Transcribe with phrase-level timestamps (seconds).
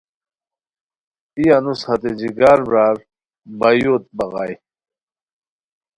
[1.37, 2.97] ای انوس ہتے جگر برار
[3.59, 4.55] بایووت بغائے